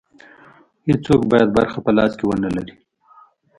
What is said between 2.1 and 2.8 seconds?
کې ونه لري.